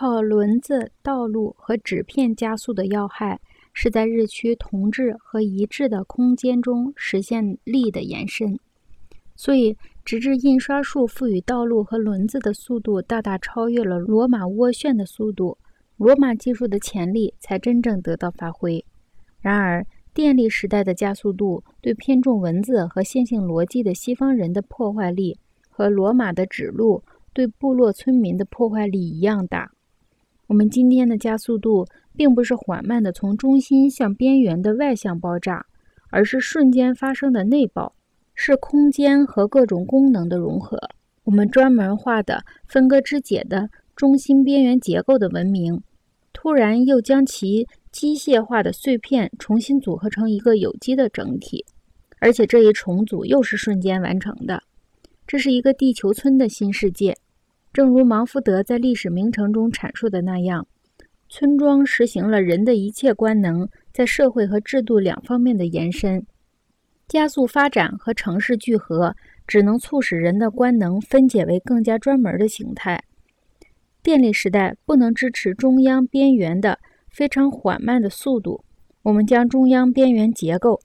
[0.00, 3.38] 靠轮子、道路和纸片加速的要害，
[3.74, 8.58] 是在日趋同质和一致的空间中实现力的延伸。
[9.36, 15.58] 所以，直至印刷术赋予道路和轮子的速度大大超越了罗马涡旋的速度，
[15.98, 18.82] 罗马技术的潜力才真正得到发挥。
[19.42, 25.36] 然而，电力时代的加速度对偏重文字和线性逻辑的西方人的破坏力，
[25.68, 27.04] 和罗马的指路
[27.34, 29.70] 对部落村民的破坏力一样大。
[30.50, 31.86] 我们今天的加速度，
[32.16, 35.64] 并不是缓慢的从中心向边缘的外向爆炸，
[36.10, 37.94] 而是瞬间发生的内爆，
[38.34, 40.76] 是空间和各种功能的融合。
[41.22, 45.80] 我们专门化的分割肢解的中心边缘结构的文明，
[46.32, 47.66] 突然又将其。
[47.92, 51.64] 机械化的碎片重新组合成一个有机的整体，
[52.20, 54.62] 而且这一重组又是瞬间完成的。
[55.26, 57.16] 这是一个地球村的新世界，
[57.72, 60.66] 正如芒福德在《历史名城》中阐述的那样，
[61.28, 66.26] 村庄实行了人的一切官能在社会和制度两方面的延伸。
[67.06, 69.14] 加速发展和城市聚合，
[69.46, 73.02] 只能促使人的官能分解为更加专门的形态。
[74.02, 76.78] 电力时代不能支持中央边缘的。
[77.12, 78.64] 非常缓慢的速度，
[79.02, 80.80] 我们将中央边缘结构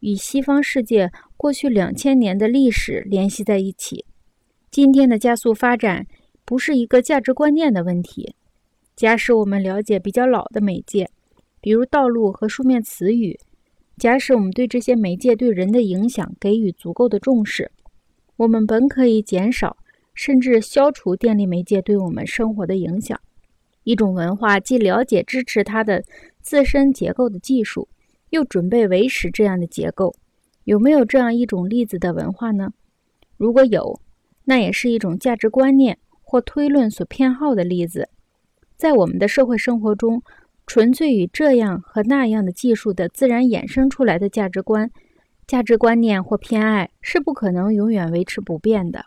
[0.00, 4.04] 与西方世界过去两千年的历史联系在一起。
[4.70, 6.06] 今天的加速发展
[6.50, 8.34] 不是一个价值观念的问题。
[8.96, 11.08] 假使我们了解比较老的媒介，
[11.60, 13.38] 比如道路和书面词语；
[13.96, 17.70] 假使我们对这些媒介对人的影响给予足够的重视，
[18.34, 19.76] 我们本可以减少
[20.12, 23.16] 甚至消除电力媒介对我们生活的影响。
[23.84, 26.02] 一种文化既了解支持它的
[26.40, 27.86] 自身结构的技术，
[28.30, 30.16] 又准备维持这样的结构。
[30.64, 32.72] 有没有这样一种例子的文化呢？
[33.36, 34.00] 如果有，
[34.46, 35.96] 那也是一种价值观念
[36.30, 38.08] 或推论所偏好的例子。
[38.76, 40.22] 在我们的社会生活中，
[40.64, 44.88] 纯粹与这样和那样的技术的自然衍生出来的价值观、
[45.44, 49.06] 价值观念或偏爱是不可能永远维持不变的。